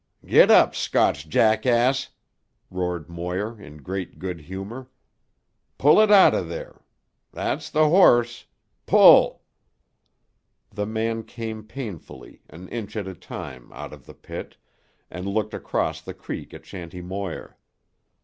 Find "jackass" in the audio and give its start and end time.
1.29-2.09